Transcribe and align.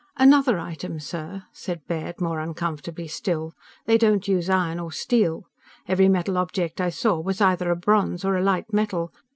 "Another 0.17 0.57
item, 0.57 0.99
sir," 0.99 1.43
said 1.53 1.85
Baird 1.85 2.19
more 2.19 2.39
uncomfortably 2.39 3.07
still. 3.07 3.53
"They 3.85 3.99
don't 3.99 4.27
use 4.27 4.49
iron 4.49 4.79
or 4.79 4.91
steel. 4.91 5.43
Every 5.87 6.09
metal 6.09 6.39
object 6.39 6.81
I 6.81 6.89
saw 6.89 7.19
was 7.19 7.39
either 7.39 7.69
a 7.69 7.75
bronze 7.75 8.25
or 8.25 8.35
a 8.35 8.41
light 8.41 8.73
metal. 8.73 9.13